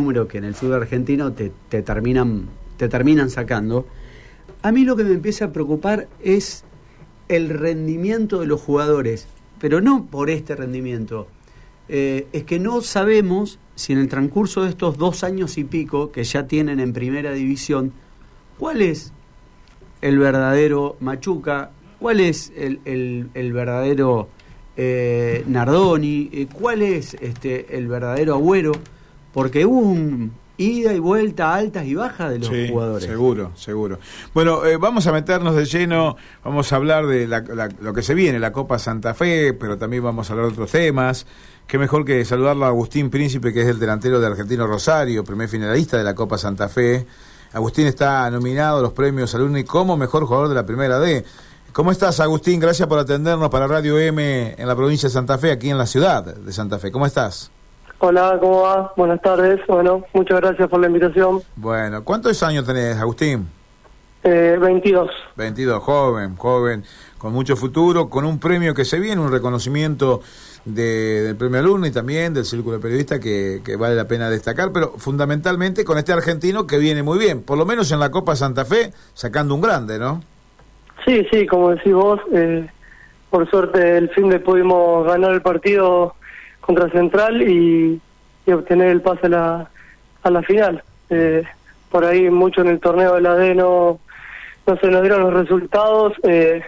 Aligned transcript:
número 0.00 0.28
que 0.28 0.38
en 0.38 0.44
el 0.44 0.54
fútbol 0.54 0.82
argentino 0.82 1.32
te, 1.32 1.50
te, 1.68 1.82
terminan, 1.82 2.46
te 2.76 2.88
terminan 2.88 3.30
sacando. 3.30 3.84
A 4.62 4.70
mí 4.70 4.84
lo 4.84 4.94
que 4.94 5.02
me 5.02 5.12
empieza 5.12 5.46
a 5.46 5.52
preocupar 5.52 6.06
es 6.22 6.62
el 7.26 7.48
rendimiento 7.48 8.38
de 8.38 8.46
los 8.46 8.60
jugadores, 8.60 9.26
pero 9.58 9.80
no 9.80 10.06
por 10.06 10.30
este 10.30 10.54
rendimiento. 10.54 11.26
Eh, 11.88 12.28
es 12.32 12.44
que 12.44 12.60
no 12.60 12.80
sabemos 12.80 13.58
si 13.74 13.92
en 13.92 13.98
el 13.98 14.06
transcurso 14.06 14.62
de 14.62 14.70
estos 14.70 14.98
dos 14.98 15.24
años 15.24 15.58
y 15.58 15.64
pico 15.64 16.12
que 16.12 16.22
ya 16.22 16.46
tienen 16.46 16.78
en 16.78 16.92
primera 16.92 17.32
división, 17.32 17.92
cuál 18.56 18.82
es 18.82 19.12
el 20.00 20.16
verdadero 20.16 20.96
Machuca, 21.00 21.72
cuál 21.98 22.20
es 22.20 22.52
el, 22.56 22.78
el, 23.34 23.52
verdadero 23.52 24.28
eh, 24.76 25.42
Nardoni, 25.48 26.30
eh, 26.32 26.46
cuál 26.52 26.82
es 26.82 27.14
este, 27.14 27.76
el 27.76 27.88
verdadero 27.88 28.36
Agüero 28.36 28.74
porque 29.32 29.66
hubo 29.66 29.78
un 29.78 30.32
ida 30.58 30.92
y 30.92 30.98
vuelta 30.98 31.54
altas 31.54 31.86
y 31.86 31.94
bajas 31.94 32.30
de 32.30 32.40
los 32.40 32.48
sí, 32.48 32.68
jugadores. 32.68 33.04
Seguro, 33.04 33.52
seguro. 33.54 33.98
Bueno, 34.34 34.66
eh, 34.66 34.76
vamos 34.76 35.06
a 35.06 35.12
meternos 35.12 35.54
de 35.54 35.64
lleno, 35.64 36.16
vamos 36.44 36.72
a 36.72 36.76
hablar 36.76 37.06
de 37.06 37.28
la, 37.28 37.40
la, 37.40 37.68
lo 37.80 37.94
que 37.94 38.02
se 38.02 38.14
viene, 38.14 38.40
la 38.40 38.52
Copa 38.52 38.78
Santa 38.78 39.14
Fe, 39.14 39.54
pero 39.54 39.78
también 39.78 40.02
vamos 40.02 40.28
a 40.28 40.32
hablar 40.32 40.48
de 40.48 40.52
otros 40.54 40.72
temas. 40.72 41.26
Qué 41.66 41.78
mejor 41.78 42.04
que 42.04 42.24
saludarlo 42.24 42.64
a 42.64 42.68
Agustín 42.68 43.08
Príncipe, 43.08 43.52
que 43.52 43.62
es 43.62 43.68
el 43.68 43.78
delantero 43.78 44.20
de 44.20 44.26
Argentino 44.26 44.66
Rosario, 44.66 45.22
primer 45.22 45.48
finalista 45.48 45.96
de 45.96 46.04
la 46.04 46.14
Copa 46.14 46.36
Santa 46.38 46.68
Fe. 46.68 47.06
Agustín 47.52 47.86
está 47.86 48.28
nominado 48.30 48.78
a 48.78 48.82
los 48.82 48.92
premios 48.92 49.34
Alumni 49.34 49.64
como 49.64 49.96
mejor 49.96 50.26
jugador 50.26 50.48
de 50.48 50.54
la 50.54 50.66
Primera 50.66 50.98
D. 50.98 51.24
¿Cómo 51.72 51.92
estás, 51.92 52.18
Agustín? 52.20 52.58
Gracias 52.58 52.88
por 52.88 52.98
atendernos 52.98 53.48
para 53.50 53.66
Radio 53.66 53.98
M 53.98 54.54
en 54.58 54.66
la 54.66 54.74
provincia 54.74 55.08
de 55.08 55.12
Santa 55.12 55.38
Fe, 55.38 55.52
aquí 55.52 55.70
en 55.70 55.78
la 55.78 55.86
ciudad 55.86 56.24
de 56.24 56.52
Santa 56.52 56.78
Fe. 56.78 56.90
¿Cómo 56.90 57.06
estás? 57.06 57.50
Hola, 58.00 58.38
¿cómo 58.40 58.62
va? 58.62 58.92
Buenas 58.96 59.20
tardes. 59.20 59.60
Bueno, 59.66 60.04
muchas 60.12 60.40
gracias 60.40 60.68
por 60.68 60.80
la 60.80 60.86
invitación. 60.86 61.42
Bueno, 61.56 62.04
¿cuántos 62.04 62.40
años 62.44 62.64
tenés, 62.64 62.96
Agustín? 62.96 63.48
Eh, 64.22 64.56
22. 64.60 65.10
22, 65.36 65.82
joven, 65.82 66.36
joven, 66.36 66.84
con 67.18 67.32
mucho 67.32 67.56
futuro, 67.56 68.08
con 68.08 68.24
un 68.24 68.38
premio 68.38 68.72
que 68.72 68.84
se 68.84 69.00
viene, 69.00 69.20
un 69.20 69.32
reconocimiento 69.32 70.20
de, 70.64 71.22
del 71.22 71.36
premio 71.36 71.58
alumno 71.58 71.86
y 71.86 71.90
también 71.90 72.34
del 72.34 72.44
círculo 72.44 72.80
periodista 72.80 73.18
que, 73.18 73.62
que, 73.64 73.74
vale 73.74 73.96
la 73.96 74.06
pena 74.06 74.30
destacar, 74.30 74.70
pero 74.72 74.92
fundamentalmente 74.96 75.84
con 75.84 75.98
este 75.98 76.12
argentino 76.12 76.68
que 76.68 76.78
viene 76.78 77.02
muy 77.02 77.18
bien, 77.18 77.42
por 77.42 77.58
lo 77.58 77.66
menos 77.66 77.90
en 77.90 77.98
la 77.98 78.10
Copa 78.12 78.36
Santa 78.36 78.64
Fe, 78.64 78.92
sacando 79.14 79.54
un 79.54 79.60
grande, 79.60 79.98
¿no? 79.98 80.22
Sí, 81.04 81.26
sí, 81.32 81.46
como 81.46 81.70
decís 81.70 81.94
vos, 81.94 82.20
eh, 82.32 82.68
por 83.30 83.48
suerte 83.50 83.98
el 83.98 84.08
fin 84.10 84.28
de 84.28 84.38
pudimos 84.38 85.06
ganar 85.06 85.32
el 85.32 85.42
partido 85.42 86.14
contra 86.68 86.90
Central 86.90 87.40
y, 87.40 87.98
obtener 88.52 88.88
el 88.88 89.00
pase 89.02 89.26
a 89.26 89.30
la, 89.30 89.70
a 90.22 90.30
la 90.30 90.42
final. 90.42 90.82
Eh, 91.10 91.42
por 91.90 92.04
ahí 92.04 92.30
mucho 92.30 92.60
en 92.60 92.68
el 92.68 92.80
torneo 92.80 93.14
de 93.14 93.22
la 93.22 93.34
D 93.34 93.54
no, 93.54 93.98
no 94.66 94.76
se 94.76 94.88
nos 94.88 95.00
dieron 95.00 95.22
los 95.22 95.32
resultados, 95.32 96.12
eh, 96.24 96.62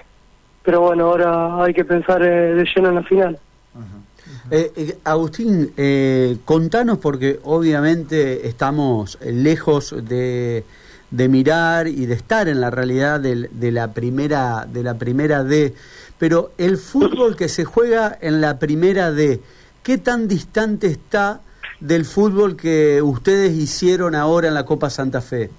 pero 0.63 0.81
bueno, 0.81 1.07
ahora 1.07 1.63
hay 1.63 1.75
que 1.75 1.85
pensar 1.85 2.23
eh, 2.23 2.55
de 2.55 2.65
lleno 2.65 2.89
en 2.89 2.95
la 2.95 3.03
final. 3.03 3.39
Uh 3.75 3.79
-huh. 3.79 4.71
eh, 4.77 4.99
Agustín, 5.05 5.73
contanos 6.47 6.99
porque 6.99 7.39
obviamente 7.45 8.47
estamos 8.47 9.19
lejos 9.23 9.95
de, 10.03 10.65
de, 11.11 11.29
mirar 11.29 11.89
y 11.89 12.07
de 12.07 12.15
estar 12.15 12.49
en 12.49 12.61
la 12.63 12.71
realidad 12.71 13.21
de, 13.21 13.49
de, 13.51 13.71
la 13.71 13.93
primera 13.93 14.67
de 14.67 14.83
la 14.83 14.95
primera 14.95 15.45
D, 15.45 15.75
pero 16.19 16.53
el 16.57 16.79
fútbol 16.79 17.37
que 17.37 17.49
se 17.49 17.65
juega 17.65 18.17
en 18.21 18.41
la 18.41 18.59
primera 18.59 19.13
D, 19.13 19.41
¿qué 19.83 19.99
tan 19.99 20.29
distante 20.29 20.87
está 20.87 21.41
del 21.81 22.05
fútbol 22.05 22.57
que 22.57 23.01
ustedes 23.03 23.53
hicieron 23.53 24.15
ahora 24.15 24.49
en 24.49 24.55
la 24.55 24.65
Copa 24.65 24.91
Santa 24.91 25.21
Fe? 25.21 25.51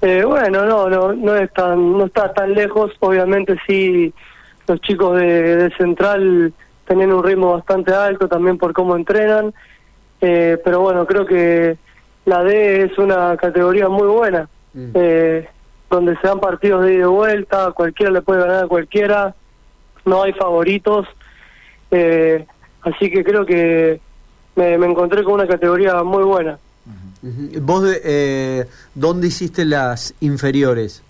Eh, 0.00 0.24
bueno, 0.24 0.66
no, 0.66 0.88
no, 0.88 1.12
no 1.12 1.36
es 1.36 1.52
tan, 1.52 1.96
no 1.96 2.06
está 2.06 2.32
tan 2.32 2.52
lejos. 2.52 2.90
Obviamente 3.00 3.56
sí, 3.66 4.12
los 4.66 4.80
chicos 4.80 5.16
de, 5.20 5.56
de 5.56 5.70
Central 5.76 6.52
tenían 6.86 7.12
un 7.12 7.22
ritmo 7.22 7.52
bastante 7.52 7.94
alto 7.94 8.28
también 8.28 8.58
por 8.58 8.72
cómo 8.72 8.96
entrenan. 8.96 9.54
Eh, 10.20 10.58
pero 10.64 10.80
bueno, 10.80 11.06
creo 11.06 11.26
que 11.26 11.76
la 12.24 12.44
D 12.44 12.84
es 12.84 12.98
una 12.98 13.36
categoría 13.36 13.88
muy 13.88 14.06
buena, 14.06 14.48
mm. 14.72 14.90
eh, 14.94 15.48
donde 15.90 16.16
se 16.16 16.26
dan 16.28 16.38
partidos 16.38 16.84
de 16.84 16.94
ida 16.94 17.02
y 17.02 17.06
vuelta, 17.06 17.72
cualquiera 17.72 18.12
le 18.12 18.22
puede 18.22 18.40
ganar 18.40 18.64
a 18.64 18.68
cualquiera, 18.68 19.34
no 20.04 20.22
hay 20.22 20.32
favoritos. 20.32 21.06
Eh, 21.90 22.46
así 22.82 23.10
que 23.10 23.24
creo 23.24 23.44
que 23.44 24.00
me, 24.56 24.78
me 24.78 24.86
encontré 24.86 25.22
con 25.24 25.34
una 25.34 25.46
categoría 25.46 26.02
muy 26.02 26.24
buena. 26.24 26.58
¿Vos 27.60 27.84
eh, 28.02 28.66
dónde 28.94 29.28
hiciste 29.28 29.64
las 29.64 30.12
inferiores? 30.20 31.02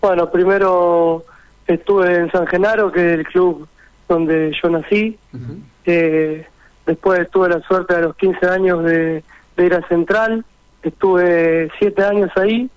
Bueno, 0.00 0.30
primero 0.30 1.24
estuve 1.66 2.14
en 2.14 2.30
San 2.30 2.46
Genaro, 2.46 2.92
que 2.92 3.00
es 3.00 3.18
el 3.18 3.26
club 3.26 3.66
donde 4.08 4.52
yo 4.62 4.70
nací. 4.70 5.18
Uh 5.32 5.36
-huh. 5.36 5.60
eh, 5.86 6.46
después 6.86 7.28
tuve 7.30 7.48
la 7.48 7.60
suerte 7.62 7.96
a 7.96 8.00
los 8.00 8.16
15 8.16 8.46
años 8.46 8.84
de, 8.84 9.24
de, 9.56 9.66
ir 9.66 9.74
a 9.74 9.86
Central. 9.88 10.44
Estuve 10.82 11.68
7 11.80 12.04
años 12.04 12.30
ahí. 12.36 12.70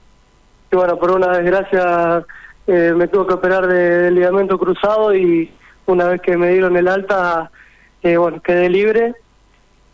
Y 0.72 0.76
bueno, 0.76 0.98
por 0.98 1.12
una 1.12 1.38
desgracia 1.38 2.26
eh, 2.66 2.94
me 2.96 3.08
tuve 3.08 3.28
que 3.28 3.34
operar 3.34 3.68
de, 3.68 4.04
de, 4.04 4.12
ligamento 4.12 4.58
cruzado 4.58 5.14
y 5.16 5.52
una 5.86 6.06
vez 6.06 6.22
que 6.22 6.38
me 6.38 6.52
dieron 6.52 6.76
el 6.76 6.88
alta, 6.88 7.52
eh, 8.04 8.18
bueno, 8.18 8.42
quedé 8.42 8.70
libre. 8.70 9.16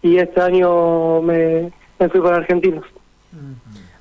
Y 0.01 0.18
este 0.18 0.40
año 0.40 1.22
me 1.22 1.72
me 2.00 2.09
fui 2.09 2.22
para 2.22 2.38
Argentinos. 2.38 2.85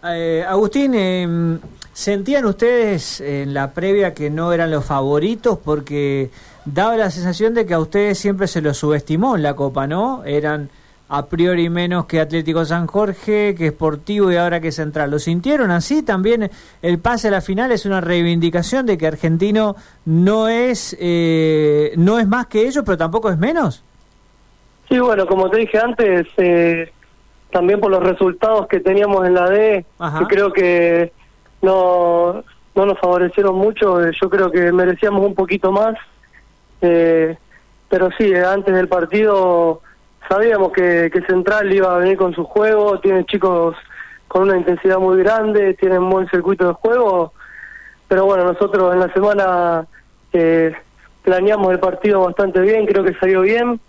Eh, 0.04 0.44
Agustín, 0.46 0.92
eh, 0.94 1.58
¿sentían 1.92 2.44
ustedes 2.44 3.20
en 3.20 3.54
la 3.54 3.72
previa 3.72 4.14
que 4.14 4.30
no 4.30 4.52
eran 4.52 4.70
los 4.70 4.84
favoritos? 4.84 5.58
Porque 5.58 6.30
daba 6.64 6.96
la 6.96 7.10
sensación 7.10 7.54
de 7.54 7.66
que 7.66 7.74
a 7.74 7.80
ustedes 7.80 8.18
siempre 8.18 8.46
se 8.46 8.60
los 8.60 8.76
subestimó 8.76 9.36
en 9.36 9.42
la 9.42 9.54
Copa, 9.54 9.86
¿no? 9.86 10.24
Eran 10.24 10.70
a 11.08 11.26
priori 11.26 11.70
menos 11.70 12.06
que 12.06 12.20
Atlético 12.20 12.64
San 12.64 12.88
Jorge, 12.88 13.54
que 13.56 13.70
Sportivo 13.70 14.32
y 14.32 14.36
ahora 14.36 14.60
que 14.60 14.72
Central. 14.72 15.10
¿Lo 15.10 15.18
sintieron 15.18 15.70
así? 15.70 16.02
También 16.02 16.50
el 16.82 16.98
pase 16.98 17.28
a 17.28 17.30
la 17.30 17.40
final 17.40 17.70
es 17.70 17.86
una 17.86 18.00
reivindicación 18.00 18.86
de 18.86 18.98
que 18.98 19.06
Argentino 19.06 19.76
no 20.04 20.48
es, 20.48 20.96
eh, 20.98 21.92
no 21.96 22.18
es 22.18 22.26
más 22.26 22.46
que 22.46 22.66
ellos, 22.66 22.82
pero 22.84 22.98
tampoco 22.98 23.30
es 23.30 23.38
menos. 23.38 23.84
Sí, 24.88 24.98
bueno, 24.98 25.26
como 25.26 25.50
te 25.50 25.58
dije 25.58 25.78
antes, 25.78 26.26
eh, 26.36 26.92
también 27.50 27.80
por 27.80 27.90
los 27.90 28.02
resultados 28.02 28.66
que 28.68 28.80
teníamos 28.80 29.26
en 29.26 29.34
la 29.34 29.48
D, 29.48 29.84
Ajá. 29.98 30.18
que 30.20 30.26
creo 30.26 30.52
que 30.52 31.12
no, 31.62 32.44
no 32.74 32.86
nos 32.86 32.98
favorecieron 32.98 33.56
mucho, 33.56 34.04
eh, 34.04 34.12
yo 34.20 34.30
creo 34.30 34.50
que 34.50 34.72
merecíamos 34.72 35.24
un 35.24 35.34
poquito 35.34 35.72
más, 35.72 35.96
eh, 36.82 37.36
pero 37.88 38.10
sí, 38.18 38.24
eh, 38.32 38.44
antes 38.44 38.74
del 38.74 38.88
partido 38.88 39.80
sabíamos 40.28 40.72
que, 40.72 41.10
que 41.12 41.22
Central 41.22 41.72
iba 41.72 41.94
a 41.94 41.98
venir 41.98 42.16
con 42.16 42.34
su 42.34 42.44
juego, 42.44 43.00
tiene 43.00 43.24
chicos 43.24 43.76
con 44.28 44.42
una 44.42 44.56
intensidad 44.56 44.98
muy 44.98 45.18
grande, 45.18 45.74
tienen 45.74 46.08
buen 46.10 46.28
circuito 46.28 46.66
de 46.66 46.74
juego, 46.74 47.32
pero 48.08 48.24
bueno, 48.24 48.44
nosotros 48.44 48.92
en 48.92 49.00
la 49.00 49.12
semana 49.12 49.86
eh, 50.32 50.74
planeamos 51.22 51.72
el 51.72 51.80
partido 51.80 52.20
bastante 52.24 52.60
bien, 52.60 52.86
creo 52.86 53.04
que 53.04 53.14
salió 53.14 53.42
bien, 53.42 53.80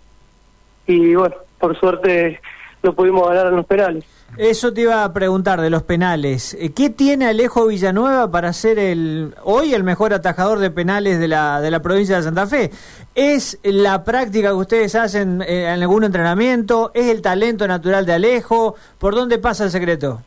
y 0.88 1.14
bueno, 1.14 1.36
por 1.60 1.78
suerte 1.78 2.40
lo 2.82 2.94
pudimos 2.94 3.28
ganar 3.28 3.46
en 3.46 3.56
los 3.56 3.66
penales. 3.66 4.04
Eso 4.36 4.72
te 4.72 4.82
iba 4.82 5.04
a 5.04 5.12
preguntar 5.12 5.60
de 5.60 5.70
los 5.70 5.82
penales. 5.82 6.54
Eh, 6.54 6.72
¿Qué 6.72 6.90
tiene 6.90 7.26
Alejo 7.26 7.66
Villanueva 7.66 8.30
para 8.30 8.52
ser 8.52 8.78
el 8.78 9.34
hoy 9.42 9.74
el 9.74 9.84
mejor 9.84 10.12
atajador 10.12 10.58
de 10.58 10.70
penales 10.70 11.18
de 11.18 11.28
la, 11.28 11.60
de 11.60 11.70
la 11.70 11.80
provincia 11.80 12.16
de 12.16 12.22
Santa 12.22 12.46
Fe? 12.46 12.70
¿Es 13.14 13.58
la 13.62 14.04
práctica 14.04 14.48
que 14.48 14.54
ustedes 14.54 14.94
hacen 14.94 15.42
eh, 15.42 15.64
en 15.64 15.82
algún 15.82 16.04
entrenamiento? 16.04 16.90
¿Es 16.94 17.06
el 17.06 17.20
talento 17.22 17.66
natural 17.66 18.06
de 18.06 18.14
Alejo? 18.14 18.76
¿Por 18.98 19.14
dónde 19.14 19.38
pasa 19.38 19.64
el 19.64 19.70
secreto? 19.70 20.20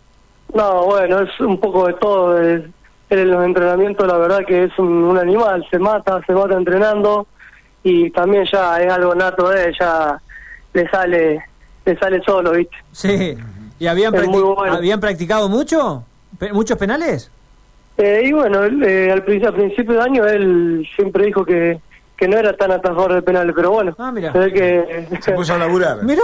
No, 0.54 0.86
bueno, 0.86 1.22
es 1.22 1.40
un 1.40 1.60
poco 1.60 1.88
de 1.88 1.94
todo. 1.94 2.38
Él 2.38 2.72
en 3.10 3.30
los 3.30 3.44
entrenamientos 3.44 4.08
la 4.08 4.18
verdad 4.18 4.46
que 4.48 4.64
es 4.64 4.80
un, 4.80 4.88
un, 4.88 5.18
animal, 5.18 5.66
se 5.70 5.78
mata, 5.78 6.22
se 6.26 6.34
mata 6.34 6.56
entrenando 6.56 7.28
y 7.84 8.10
también 8.12 8.46
ya 8.50 8.80
es 8.80 8.92
algo 8.92 9.14
nato 9.14 9.50
de 9.50 9.66
él, 9.66 9.76
ya 9.78 10.22
le 10.74 10.90
sale 10.90 11.44
le 11.86 11.98
sale 11.98 12.22
solo, 12.24 12.52
¿viste? 12.52 12.76
Sí. 12.92 13.38
¿Y 13.80 13.88
habían, 13.88 14.14
practic 14.14 14.42
bueno. 14.42 14.76
habían 14.76 15.00
practicado 15.00 15.50
mucho? 15.50 16.04
¿Muchos 16.54 16.78
penales? 16.78 17.32
Eh, 17.98 18.24
y 18.26 18.32
bueno, 18.32 18.64
él, 18.64 18.84
eh, 18.84 19.12
al, 19.12 19.20
al, 19.20 19.54
principio 19.54 19.94
de 19.94 20.02
año 20.02 20.26
él 20.26 20.88
siempre 20.96 21.26
dijo 21.26 21.44
que, 21.44 21.80
que 22.16 22.28
no 22.28 22.38
era 22.38 22.56
tan 22.56 22.72
atajador 22.72 23.14
de 23.14 23.22
penales, 23.22 23.54
pero 23.56 23.72
bueno. 23.72 23.96
Ah, 23.98 24.12
mira. 24.12 24.32
Se, 24.32 24.40
ve 24.40 24.54
que... 24.54 25.08
se 25.22 25.32
puso 25.32 25.56
a 25.56 25.58
laburar. 25.58 25.98
Mira. 26.04 26.22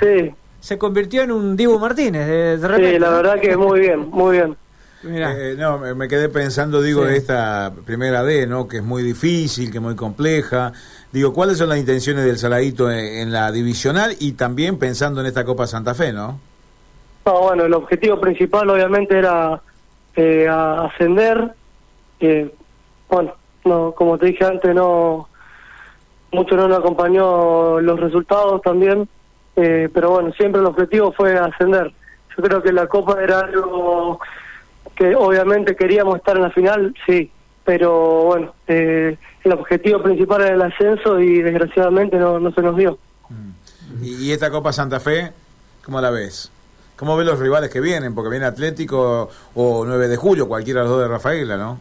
Sí. 0.00 0.32
Se 0.60 0.76
convirtió 0.76 1.22
en 1.22 1.32
un 1.32 1.56
Dibu 1.56 1.78
Martínez, 1.78 2.26
de, 2.26 2.56
de 2.56 2.68
repente. 2.68 2.92
Sí, 2.92 2.98
la 2.98 3.10
verdad 3.10 3.38
que 3.38 3.56
muy 3.56 3.80
bien, 3.80 4.08
muy 4.10 4.38
bien. 4.38 4.56
Eh, 5.04 5.54
no, 5.56 5.78
me 5.78 6.08
quedé 6.08 6.28
pensando, 6.28 6.82
digo, 6.82 7.04
sí. 7.04 7.10
de 7.10 7.16
esta 7.16 7.72
primera 7.84 8.24
D, 8.24 8.46
¿no? 8.46 8.66
Que 8.66 8.78
es 8.78 8.82
muy 8.82 9.02
difícil, 9.02 9.70
que 9.70 9.78
es 9.78 9.82
muy 9.82 9.94
compleja. 9.94 10.72
Digo, 11.12 11.32
¿cuáles 11.32 11.58
son 11.58 11.68
las 11.68 11.78
intenciones 11.78 12.24
del 12.24 12.36
Saladito 12.36 12.90
en, 12.90 13.32
la 13.32 13.50
divisional 13.50 14.14
y 14.18 14.32
también 14.32 14.78
pensando 14.78 15.20
en 15.20 15.26
esta 15.26 15.44
Copa 15.44 15.66
Santa 15.66 15.94
Fe, 15.94 16.12
no? 16.12 16.38
No, 17.24 17.40
bueno, 17.40 17.64
el 17.64 17.74
objetivo 17.74 18.20
principal 18.20 18.68
obviamente 18.68 19.16
era 19.16 19.62
eh, 20.16 20.48
ascender. 20.48 21.52
Eh, 22.20 22.52
bueno, 23.08 23.34
no, 23.64 23.92
como 23.92 24.18
te 24.18 24.26
dije 24.26 24.44
antes, 24.44 24.74
no 24.74 25.28
mucho 26.32 26.56
no 26.56 26.68
nos 26.68 26.78
acompañó 26.80 27.80
los 27.80 27.98
resultados 27.98 28.60
también, 28.62 29.08
eh, 29.56 29.88
pero 29.92 30.10
bueno, 30.10 30.32
siempre 30.32 30.60
el 30.60 30.66
objetivo 30.66 31.12
fue 31.12 31.38
ascender. 31.38 31.92
Yo 32.36 32.42
creo 32.42 32.62
que 32.62 32.72
la 32.72 32.86
Copa 32.86 33.22
era 33.22 33.40
algo 33.40 34.20
que 34.98 35.14
obviamente 35.14 35.76
queríamos 35.76 36.16
estar 36.16 36.36
en 36.36 36.42
la 36.42 36.50
final, 36.50 36.92
sí, 37.06 37.30
pero 37.64 38.24
bueno, 38.24 38.54
eh, 38.66 39.16
el 39.44 39.52
objetivo 39.52 40.02
principal 40.02 40.42
era 40.42 40.54
el 40.54 40.62
ascenso 40.62 41.20
y 41.20 41.40
desgraciadamente 41.40 42.16
no, 42.16 42.40
no 42.40 42.50
se 42.50 42.62
nos 42.62 42.76
dio. 42.76 42.98
Mm. 43.28 44.04
¿Y 44.04 44.32
esta 44.32 44.50
Copa 44.50 44.72
Santa 44.72 44.98
Fe, 44.98 45.32
cómo 45.84 46.00
la 46.00 46.10
ves? 46.10 46.50
¿Cómo 46.96 47.16
ves 47.16 47.26
los 47.26 47.38
rivales 47.38 47.70
que 47.70 47.80
vienen? 47.80 48.12
Porque 48.12 48.30
viene 48.30 48.46
Atlético 48.46 49.30
o 49.54 49.84
9 49.86 50.08
de 50.08 50.16
julio, 50.16 50.48
cualquiera 50.48 50.80
de 50.80 50.88
los 50.88 50.96
dos 50.96 51.02
de 51.02 51.08
Rafaela, 51.08 51.56
¿no? 51.56 51.78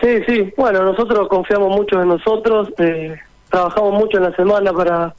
Sí, 0.00 0.22
sí, 0.26 0.52
bueno, 0.56 0.82
nosotros 0.82 1.28
confiamos 1.28 1.70
mucho 1.76 2.02
en 2.02 2.08
nosotros, 2.08 2.68
eh, 2.78 3.16
trabajamos 3.48 3.92
mucho 3.94 4.16
en 4.16 4.24
la 4.24 4.34
semana 4.34 4.72
para 4.72 5.14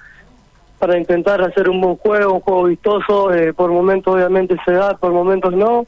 para 0.80 0.98
intentar 0.98 1.42
hacer 1.42 1.70
un 1.70 1.82
buen 1.82 1.98
juego, 1.98 2.36
un 2.36 2.40
juego 2.40 2.64
vistoso, 2.64 3.34
eh, 3.34 3.54
por 3.54 3.70
momentos 3.70 4.16
obviamente 4.16 4.56
se 4.64 4.72
da, 4.72 4.96
por 4.96 5.12
momentos 5.12 5.54
no, 5.54 5.86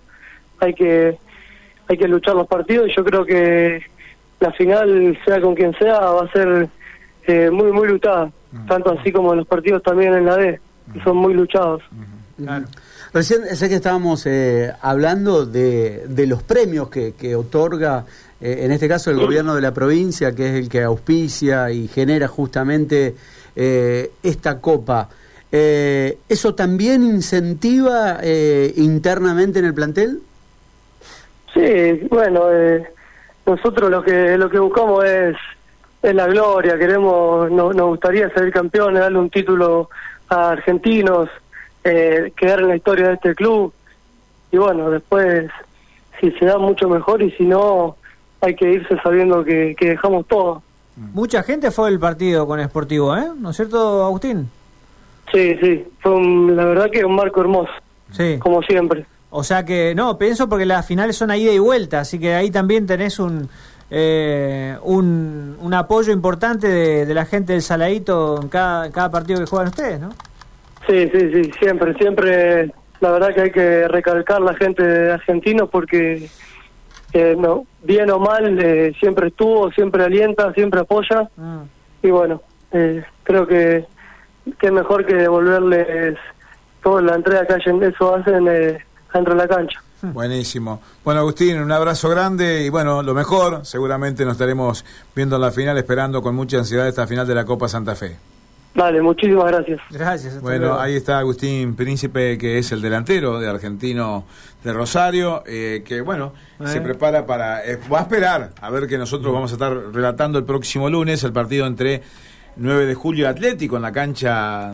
hay 0.61 0.73
que 0.73 1.17
hay 1.87 1.97
que 1.97 2.07
luchar 2.07 2.35
los 2.35 2.47
partidos 2.47 2.87
y 2.89 2.95
yo 2.95 3.03
creo 3.03 3.25
que 3.25 3.81
la 4.39 4.51
final, 4.53 5.17
sea 5.25 5.39
con 5.39 5.55
quien 5.55 5.73
sea, 5.77 5.99
va 5.99 6.23
a 6.23 6.31
ser 6.31 6.69
eh, 7.27 7.49
muy, 7.51 7.71
muy 7.71 7.87
luchada, 7.87 8.31
mm. 8.51 8.65
tanto 8.65 8.91
así 8.91 9.11
como 9.11 9.35
los 9.35 9.47
partidos 9.47 9.83
también 9.83 10.13
en 10.13 10.25
la 10.25 10.37
D, 10.37 10.59
que 10.93 11.03
son 11.03 11.17
muy 11.17 11.33
luchados. 11.33 11.83
Recién 13.13 13.45
sé 13.55 13.69
que 13.69 13.75
estábamos 13.75 14.25
eh, 14.25 14.71
hablando 14.81 15.45
de, 15.45 16.05
de, 16.07 16.25
los 16.25 16.41
premios 16.41 16.89
que, 16.89 17.13
que 17.13 17.35
otorga, 17.35 18.05
eh, 18.39 18.61
en 18.61 18.71
este 18.71 18.87
caso, 18.87 19.11
el 19.11 19.19
gobierno 19.19 19.53
de 19.53 19.61
la 19.61 19.73
provincia, 19.73 20.33
que 20.33 20.47
es 20.47 20.55
el 20.55 20.69
que 20.69 20.81
auspicia 20.81 21.71
y 21.71 21.87
genera 21.87 22.27
justamente 22.27 23.15
esta 23.53 24.59
copa. 24.59 25.09
¿Eso 25.51 26.55
también 26.55 27.03
incentiva 27.03 28.21
internamente 28.77 29.59
en 29.59 29.65
el 29.65 29.73
plantel? 29.73 30.21
Sí, 31.53 32.07
bueno, 32.09 32.51
eh, 32.51 32.83
nosotros 33.45 33.89
lo 33.89 34.03
que 34.03 34.37
lo 34.37 34.49
que 34.49 34.59
buscamos 34.59 35.03
es, 35.03 35.35
es 36.01 36.15
la 36.15 36.27
gloria, 36.27 36.77
queremos, 36.77 37.51
no, 37.51 37.73
nos 37.73 37.87
gustaría 37.87 38.29
ser 38.29 38.51
campeones, 38.51 39.01
darle 39.01 39.19
un 39.19 39.29
título 39.29 39.89
a 40.29 40.51
argentinos, 40.51 41.29
eh, 41.83 42.31
quedar 42.35 42.61
en 42.61 42.69
la 42.69 42.75
historia 42.75 43.09
de 43.09 43.13
este 43.15 43.35
club 43.35 43.73
y 44.51 44.57
bueno, 44.57 44.89
después 44.89 45.49
si 46.19 46.31
se 46.31 46.45
da 46.45 46.57
mucho 46.57 46.87
mejor 46.87 47.21
y 47.21 47.31
si 47.31 47.45
no, 47.45 47.97
hay 48.41 48.55
que 48.55 48.71
irse 48.71 48.95
sabiendo 49.01 49.43
que, 49.43 49.75
que 49.77 49.89
dejamos 49.89 50.27
todo. 50.27 50.61
Mucha 50.95 51.41
gente 51.43 51.71
fue 51.71 51.89
el 51.89 51.99
partido 51.99 52.45
con 52.45 52.61
Sportivo, 52.63 53.15
¿eh? 53.15 53.27
¿No 53.37 53.49
es 53.49 53.55
cierto, 53.55 54.05
Agustín? 54.05 54.49
Sí, 55.31 55.55
sí, 55.61 55.85
fue 55.99 56.21
la 56.53 56.65
verdad 56.65 56.89
que 56.91 57.05
un 57.05 57.15
marco 57.15 57.41
hermoso, 57.41 57.71
sí. 58.11 58.37
como 58.39 58.61
siempre. 58.63 59.05
O 59.33 59.43
sea 59.43 59.63
que, 59.63 59.95
no, 59.95 60.17
pienso 60.17 60.49
porque 60.49 60.65
las 60.65 60.85
finales 60.85 61.15
son 61.15 61.31
a 61.31 61.37
ida 61.37 61.53
y 61.53 61.59
vuelta, 61.59 62.01
así 62.01 62.19
que 62.19 62.35
ahí 62.35 62.51
también 62.51 62.85
tenés 62.85 63.17
un, 63.17 63.47
eh, 63.89 64.77
un, 64.83 65.57
un, 65.57 65.73
apoyo 65.73 66.11
importante 66.11 66.67
de, 66.67 67.13
la 67.13 67.25
gente 67.25 67.53
del 67.53 67.61
Saladito 67.61 68.41
en 68.41 68.49
cada, 68.49 68.91
cada 68.91 69.09
partido 69.09 69.39
que 69.39 69.45
juegan 69.45 69.69
ustedes, 69.69 70.01
¿no? 70.01 70.09
Sí, 70.85 71.09
sí, 71.13 71.31
sí, 71.31 71.51
siempre, 71.57 71.93
siempre, 71.93 72.73
la 72.99 73.11
verdad 73.11 73.33
que 73.33 73.41
hay 73.41 73.51
que 73.51 73.87
recalcar 73.87 74.41
la 74.41 74.53
gente 74.55 74.83
de 74.83 75.13
argentinos 75.13 75.69
porque, 75.69 76.29
eh, 77.13 77.35
no, 77.39 77.65
bien 77.83 78.11
o 78.11 78.19
mal, 78.19 78.59
eh, 78.59 78.93
siempre 78.99 79.29
estuvo, 79.29 79.71
siempre 79.71 80.03
alienta, 80.03 80.51
siempre 80.51 80.81
apoya, 80.81 81.29
ah. 81.37 81.63
y 82.03 82.11
bueno, 82.11 82.41
creo 83.23 83.47
que, 83.47 83.85
que 84.59 84.67
es 84.67 84.73
mejor 84.73 85.05
que 85.05 85.15
devolverles 85.15 86.17
toda 86.83 87.01
la 87.01 87.15
entrega 87.15 87.45
que 87.45 87.87
eso 87.87 88.15
hacen 88.15 88.81
dentro 89.13 89.33
de 89.33 89.41
la 89.41 89.47
cancha. 89.47 89.81
Buenísimo. 90.01 90.81
Bueno, 91.03 91.21
Agustín, 91.21 91.59
un 91.59 91.71
abrazo 91.71 92.09
grande 92.09 92.63
y 92.63 92.69
bueno, 92.69 93.03
lo 93.03 93.13
mejor. 93.13 93.65
Seguramente 93.65 94.25
nos 94.25 94.33
estaremos 94.33 94.83
viendo 95.15 95.35
en 95.35 95.41
la 95.41 95.51
final, 95.51 95.77
esperando 95.77 96.21
con 96.21 96.35
mucha 96.35 96.57
ansiedad 96.57 96.87
esta 96.87 97.05
final 97.05 97.27
de 97.27 97.35
la 97.35 97.45
Copa 97.45 97.67
Santa 97.67 97.95
Fe. 97.95 98.17
Vale, 98.73 99.01
muchísimas 99.01 99.45
gracias. 99.51 99.81
Gracias. 99.91 100.41
Bueno, 100.41 100.79
ahí 100.79 100.95
está 100.95 101.19
Agustín 101.19 101.75
Príncipe, 101.75 102.37
que 102.37 102.57
es 102.57 102.71
el 102.71 102.81
delantero 102.81 103.39
de 103.39 103.49
Argentino 103.49 104.25
de 104.63 104.73
Rosario, 104.73 105.43
eh, 105.45 105.83
que 105.85 105.99
bueno, 106.01 106.33
se 106.63 106.77
eh. 106.77 106.81
prepara 106.81 107.25
para... 107.25 107.65
Eh, 107.65 107.77
va 107.91 107.99
a 107.99 108.01
esperar 108.03 108.51
a 108.61 108.69
ver 108.69 108.87
que 108.87 108.97
nosotros 108.97 109.33
vamos 109.33 109.51
a 109.51 109.55
estar 109.55 109.73
relatando 109.93 110.39
el 110.39 110.45
próximo 110.45 110.89
lunes 110.89 111.23
el 111.23 111.33
partido 111.33 111.67
entre 111.67 112.01
9 112.55 112.85
de 112.85 112.95
julio 112.95 113.27
Atlético 113.27 113.75
en 113.75 113.81
la 113.81 113.91
cancha 113.91 114.69